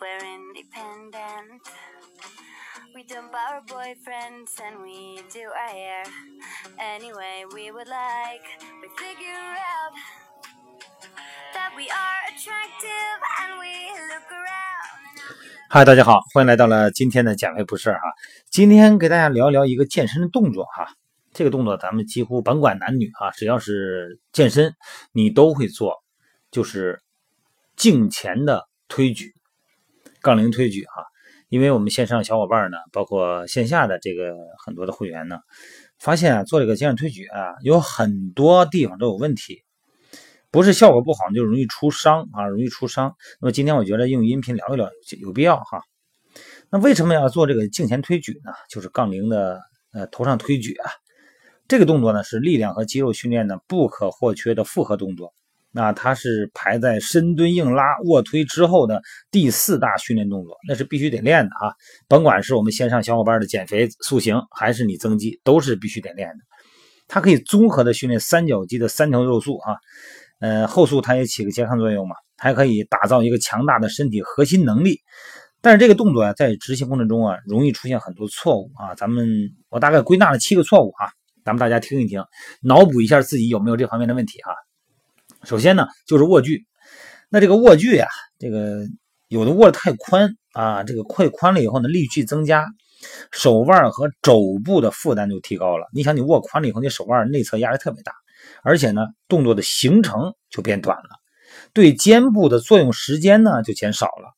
[0.00, 1.62] We're independent.
[2.94, 6.04] We dump our boyfriends and we do our hair
[6.78, 8.46] any way we would like.
[8.80, 9.94] We figure out
[11.54, 14.60] that we are attractive and we look around.
[15.68, 17.98] 嗨，大家好，欢迎来到了今天的减肥不是哈。
[18.50, 20.88] 今天给大家聊聊一个健身的动作哈。
[21.32, 24.76] 这个动作咱们几乎甭管男女哈，只要是健身，
[25.10, 26.04] 你都会做，
[26.52, 27.02] 就是
[27.74, 29.32] 颈前的推举。
[30.20, 31.04] 杠铃推举哈，
[31.50, 35.38] 因为我们线上小伙伴呢，包括线下的这个很多的会员呢，
[35.98, 39.62] 发现啊，做这个肩上推举啊，有很多地方都有问题，
[40.50, 43.14] 不是效果不好，就容易出伤啊，容易出伤。
[43.38, 44.88] 那么今天我觉得用音频聊一聊
[45.20, 45.82] 有必要哈。
[46.70, 48.52] 那为什么要做这个颈前推举呢？
[48.70, 49.60] 就是杠铃的
[49.92, 50.90] 呃头上推举啊，
[51.68, 55.34] 这个动作呢是力量和肌肉训练的不可或缺的复合动作。
[55.76, 61.74] 那它是排在深蹲、硬拉、卧推之后的第四大训练动作，那是必须得练的啊！
[62.06, 66.36] 甭管是我们线上小伙伴的减肥塑形，还是你增肌，都是必须得练的。
[67.08, 69.74] 它可以综合的训练三角肌的三条肉束啊，
[70.38, 75.00] 呃，后束它也起个健康作用嘛，还可以打造一个强大的身体核心能力。
[75.60, 78.94] 但是这个动作啊，在执行过程中啊，容易出现很多错误啊。
[78.94, 79.28] 咱们
[79.70, 81.10] 我大概归纳了七个错误啊，
[81.44, 82.22] 咱们大家听一听，
[82.62, 84.54] 脑补一下自己有没有这方面的问题哈。
[85.44, 86.66] 首先呢，就是握距。
[87.28, 88.06] 那这个握距呀，
[88.38, 88.86] 这个
[89.28, 92.66] 有的握的太宽啊，这个快宽了以后呢，力矩增加，
[93.32, 95.88] 手腕和肘部的负担就提高了。
[95.92, 98.12] 你想，你握宽了以后，你手腕内侧压力特别大，
[98.62, 101.10] 而且呢，动作的形成就变短了，
[101.72, 104.34] 对肩部的作用时间呢就减少了。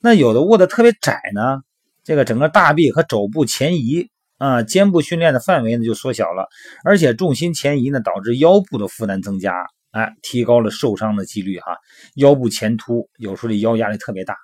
[0.00, 1.60] 那有的握的特别窄呢，
[2.02, 4.08] 这个整个大臂和肘部前移
[4.38, 6.48] 啊，肩部训练的范围呢就缩小了，
[6.84, 9.52] 而且重心前移呢，导致腰部的负担增加。
[9.94, 11.78] 哎，提高了受伤的几率哈，
[12.16, 14.36] 腰部前凸，有时候这腰压力特别大。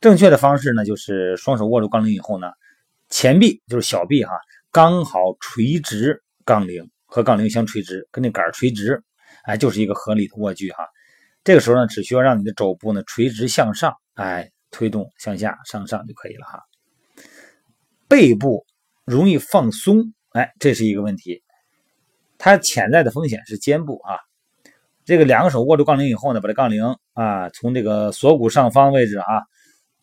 [0.00, 2.50] 正确的方式呢，就是双手握住杠铃以后呢，
[3.10, 4.32] 前臂就是小臂哈，
[4.72, 9.02] 刚好垂直杠铃和杠铃相垂直，跟那杆垂直，
[9.42, 10.82] 哎，就是一个合理的握距哈。
[11.44, 16.62] 这个时候呢，只需要让你的肘部呢垂直向上，哎，推动向下向上就可以了哈。
[18.08, 18.64] 背部
[19.04, 21.42] 容易放松，哎，这是一个问题，
[22.38, 24.16] 它潜在的风险是肩部啊。
[25.08, 29.24] 这个两个手握住杠铃以后呢，把这杠铃啊从这个锁骨上方位置啊，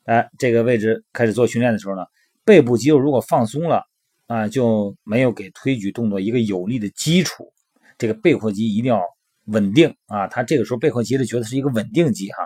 [0.06, 2.04] 哎这个位置开始做训练的时候呢，
[2.44, 3.84] 背部肌肉如果放松了
[4.26, 7.54] 啊，就没有给推举动作一个有力的基础。
[8.00, 9.00] 这个背阔肌一定要
[9.46, 12.38] 稳定啊，它这个时候背阔肌的角色是一个稳定肌哈。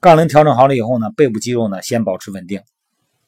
[0.00, 2.62] 杠铃调整好了以后呢，背部肌肉呢先保持稳定。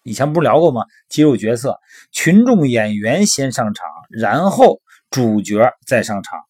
[0.04, 0.86] 以前不是聊过吗？
[1.10, 1.78] 肌肉角色，
[2.12, 6.40] 群众演员先上场，然后主角再上场。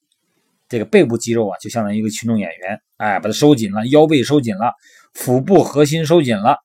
[0.72, 4.72] 这个背部肌肉啊，就相当于一个群众演员，哎，把它收紧了，腰背收紧了，
[5.12, 6.56] 腹部核心收紧了，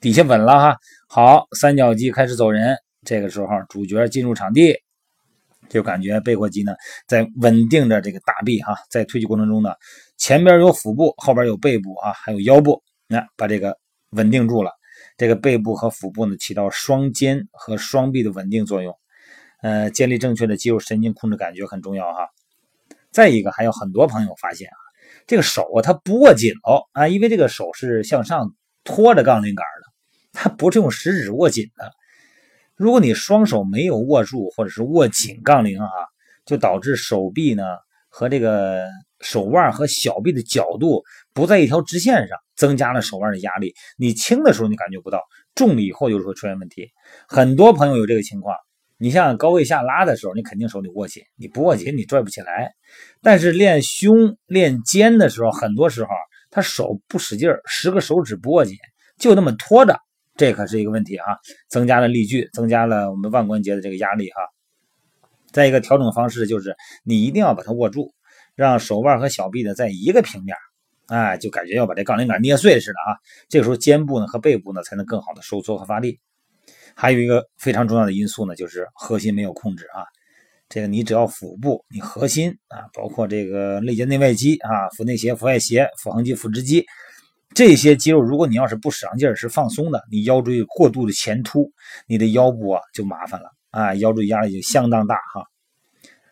[0.00, 0.76] 底下稳了哈。
[1.08, 4.76] 好，三角肌开始走人，这个时候主角进入场地，
[5.68, 6.72] 就感觉背阔肌呢
[7.08, 9.74] 在稳定着这个大臂哈，在推举过程中呢，
[10.16, 13.76] 前边有腹部，后边有背部啊，还有腰部，那把这个
[14.10, 14.70] 稳定住了。
[15.16, 18.96] 这个背部和腹部呢，起到双肩和双臂的稳定作用，
[19.62, 22.28] 呃，建立正确的肌肉神经控制感觉很重要哈。
[23.12, 24.78] 再一个，还有很多朋友发现啊，
[25.26, 29.92] 这个手啊，它不握紧了啊，因为这个手是向上托着杠铃杆的，
[30.32, 31.92] 它不是用食指握紧的。
[32.74, 35.88] 如果你双手没有握住，或者是握紧杠铃啊，
[36.46, 37.64] 就导致手臂呢
[38.08, 38.88] 和这个
[39.20, 43.74] 手腕和小臂的角度不在一条直线上，增加了手腕的压力。
[43.98, 45.20] 你轻的时候你感觉不到，
[45.54, 46.90] 重了以后就会出现问题。
[47.28, 48.56] 很多朋友有这个情况。
[49.02, 52.72] 你像高位下拉的时候，你肯定手里握紧，你不握紧你拽不起来。
[53.20, 56.10] 但是练胸、练肩的时候，很多时候
[56.52, 58.76] 他手不使劲，十个手指不握紧，
[59.18, 59.98] 就那么拖着，
[60.36, 61.26] 这可是一个问题啊，
[61.68, 64.40] 增加了力矩，增加了我们腕关节的这个压力哈。
[65.50, 68.14] 再一个调整方式就是，你一定要把它握住，
[68.54, 70.56] 让手腕和小臂呢在一个平面，
[71.08, 73.18] 哎，就感觉要把这杠铃杆捏碎似的啊。
[73.48, 76.20] 这个时候肩部呢和背部呢才能更好的收缩和发力。
[76.94, 80.04] 还有一个非常重要的因素呢，就是核心没有控制啊。
[80.68, 86.86] 这个你只要腹部，你核心啊，包括这个肋间内外肌啊，腹内斜、腹外斜、腹横肌、腹直肌
[87.54, 91.70] 这些肌肉，如果你要是不使上劲儿，是放松的，你腰椎过度的前凸，
[92.06, 95.44] 你的腰部啊就麻烦了啊，腰椎压力就相当大哈。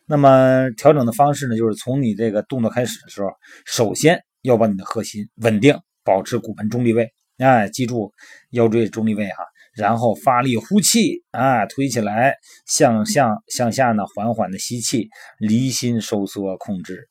[0.06, 3.28] 那么调整的方式呢，就是从你这个动作开始的时候，
[3.66, 8.10] 首先要把你的核心稳定，保持骨盆中立位，哎，记住
[8.52, 9.44] 腰椎中立位哈。
[9.74, 12.34] 然后发力呼气啊，推起来，
[12.66, 15.08] 向上向下呢，缓缓的吸气，
[15.38, 17.08] 离心收缩控制。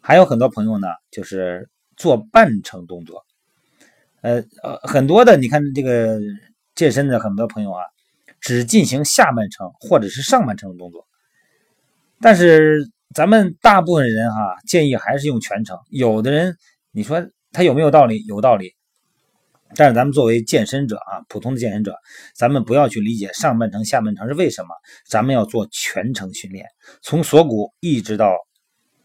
[0.00, 3.24] 还有很多朋友呢，就是做半程动作，
[4.22, 6.18] 呃呃，很多的，你看这个
[6.74, 7.82] 健身的很多朋友啊，
[8.40, 11.06] 只进行下半程或者是上半程的动作，
[12.20, 15.76] 但是咱们大部分人哈，建议还是用全程。
[15.90, 16.56] 有的人，
[16.92, 18.24] 你说他有没有道理？
[18.26, 18.77] 有道理。
[19.76, 21.94] 但是咱们作为健身者啊，普通的健身者，
[22.34, 24.68] 咱们不要去理解上半程、下半程是为什么，
[25.06, 26.66] 咱们要做全程训练，
[27.02, 28.32] 从锁骨一直到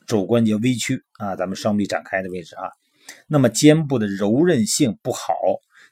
[0.08, 2.70] 肘关节微屈啊，咱们双臂展开的位置啊。
[3.28, 5.34] 那么肩部的柔韧性不好，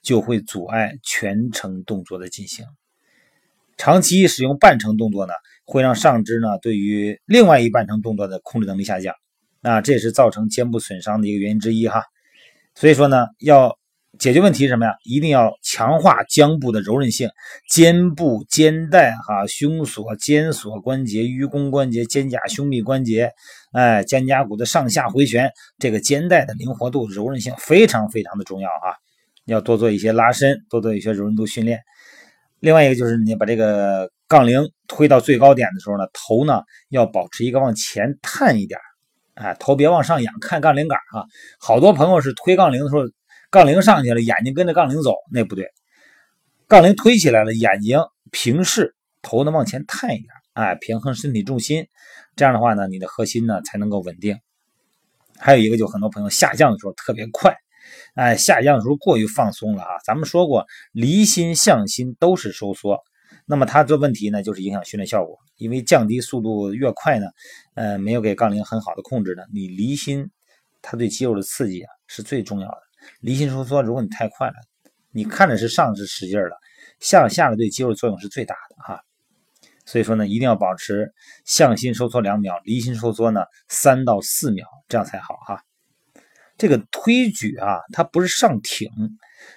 [0.02, 2.66] 就会阻碍全程动作的进行。
[3.76, 5.34] 长期使用半程动作呢，
[5.66, 9.14] 会让上肢呢对于另外一半程动作的控制能力下降，
[9.64, 12.04] 啊，这也是造成肩部损伤的一个原因之一哈。
[12.74, 13.78] 所以说呢，要。
[14.22, 14.94] 解决问题是什么呀？
[15.04, 17.28] 一定要强化肩部的柔韧性，
[17.68, 23.32] 肩部、肩带、哈胸锁、肩锁关节、盂肱关节、肩胛胸壁关节，
[23.72, 28.94] 哎，肩胛骨的上下回旋，这个肩带的灵活度、柔韧性非常非常的重要啊！
[29.46, 31.80] 要多做一些拉伸，多做一些柔韧度训练。
[32.60, 38.80] 另外一个就是你把这个杠铃推到最高点的时候呢，头呢要保持一个往前探一点，
[39.34, 41.26] 哎，头别往上仰，看杠铃杆啊。
[41.60, 43.02] 好多朋友是推杠铃的时候。
[43.52, 45.68] 杠铃上去了，眼睛跟着杠铃走，那不对。
[46.70, 48.00] 杠铃推起来了，眼睛
[48.32, 51.86] 平视，头呢往前探一点，哎，平衡身体重心。
[52.38, 54.40] 这样的话呢，你的核心呢才能够稳定。
[55.38, 57.54] 还有一个，就很多朋友下降的时候特别快，
[58.16, 59.90] 哎，下降的时候过于放松了啊。
[60.06, 63.00] 咱们说过，离心向心都是收缩，
[63.46, 65.38] 那么它这问题呢，就是影响训练效果。
[65.58, 67.26] 因为降低速度越快呢，
[67.76, 70.32] 呃，没有给杠铃很好的控制呢，你离心，
[70.82, 72.78] 它对肌肉的刺激啊是最重要的。
[73.20, 74.54] 离心收缩，如果你太快了，
[75.12, 76.58] 你看着是上是使劲了，
[77.00, 79.02] 向下的对肌肉作用是最大的哈。
[79.86, 81.12] 所以说呢，一定要保持
[81.44, 85.64] 向心收缩两秒，离心收缩呢三到四秒，这样才好哈。
[86.58, 88.90] 这个推举啊，它不是上挺，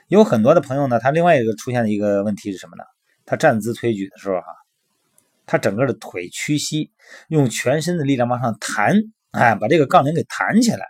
[0.08, 2.84] 有很多的朋友呢，他另外一个出现的一个问题是什么呢？
[3.26, 4.46] 他站姿推举的时候哈，
[5.44, 6.90] 他整个的腿屈膝，
[7.28, 8.96] 用全身的力量往上弹，
[9.32, 10.86] 哎，把这个杠铃给弹起来。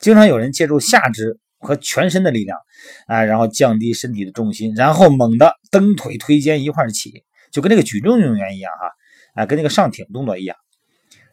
[0.00, 2.58] 经常有人借助下肢和全身的力量，
[3.06, 10.56] 啊，然后降低身体的重心，然后猛地蹬腿推肩一块起，就跟那个举重运动员一样哈，啊，跟那个上挺动作一样。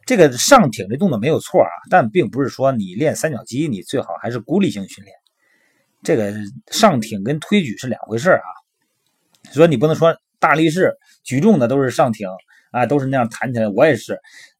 [0.04, 5.16] 这个上挺这动作没有错啊，但并不是说你练三角肌，你最好还是孤立性训练。
[6.02, 6.34] 这个
[6.70, 8.48] 上挺跟推举是两回事啊，
[9.50, 10.94] 所以你不能说大力士
[11.24, 12.28] 举重的都是上挺
[12.70, 14.18] 啊，都是那样弹起来，我也是。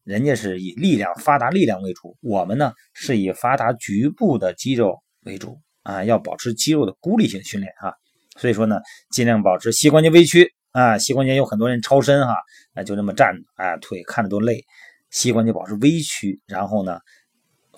[0.09, 7.93] 人家是以力量发达力量为主，我们呢是以发达局部的肌肉为主啊，要保持肌肉的孤立性训练啊，
[8.35, 8.79] 所以说呢，
[9.11, 12.33] 尽量保持膝关节微屈啊，膝关节有很多人超伸哈，
[12.73, 14.65] 啊就这么站着啊，腿看着都累，
[15.11, 16.99] 膝关节保持微屈，然后呢，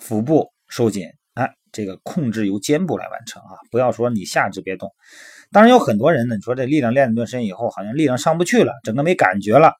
[0.00, 4.90] 腹部收紧啊，这个控制由肩部来完成啊，不要说你下肢别动。
[5.50, 9.74] 当然有很多人呢，你说这力量练了一段时间以后，好像力量上不去了，整个没感觉了，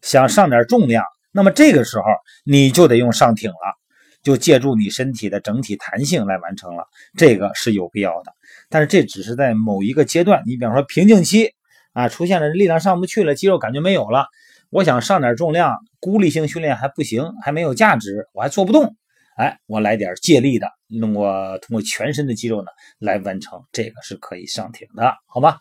[0.00, 1.04] 想上点重量。
[1.32, 2.04] 那么这个时候
[2.44, 3.74] 你就得用上挺了，
[4.22, 6.86] 就借助你身体的整体弹性来完成了，
[7.16, 8.32] 这个是有必要的。
[8.68, 11.54] 但是这只是在某一个阶段，你比方说瓶颈期
[11.92, 14.26] 啊，出现了力量上不去了，肌肉感觉没有了，
[14.70, 18.94] 我想上点重量，孤立性训练还不行，还没有价值，我还做不动，
[19.36, 20.68] 哎，我来点借力的，
[21.00, 22.68] 通过通过全身的肌肉呢
[22.98, 25.58] 来完成，这个是可以上挺的，好吧？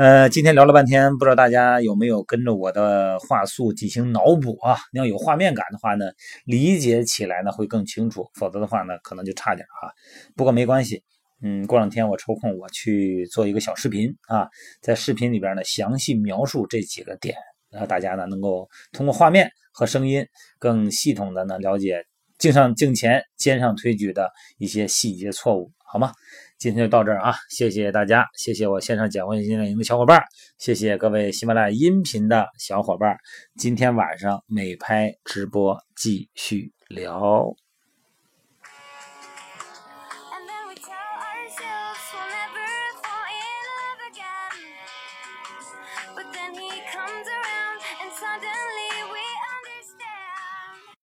[0.00, 4.78] 呃，今天聊了半天，不知道大家有没有跟着我的话术进行脑补啊？
[4.94, 6.06] 你要有画面感的话呢，
[6.46, 9.92] 理解起来呢会更清楚；否则的话呢，可能就差点啊。
[10.34, 11.02] 不过没关系，
[11.42, 14.48] 嗯，过两天我抽空我去做一个小视频啊，
[14.80, 17.36] 在视频里边呢详细描述这几个点，
[17.70, 20.26] 让大家呢能够通过画面和声音
[20.58, 22.06] 更系统的呢了解
[22.38, 26.14] 镜上、镜前、肩上推举的一些细节错误，好吗？
[26.60, 27.34] 今天就到这儿啊！
[27.48, 30.22] 谢谢大家，谢谢我线上讲会训练营的小伙伴，
[30.58, 33.16] 谢谢各位喜马拉雅音频的小伙伴。
[33.56, 37.50] 今天晚上美拍直播继续聊。